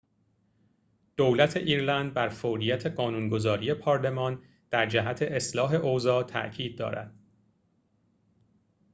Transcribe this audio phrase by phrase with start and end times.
[1.17, 7.13] دولت ایرلند بر فوریت قانون‌گذاری پارلمان در جهت اصلاح اوضاع تأکید دارد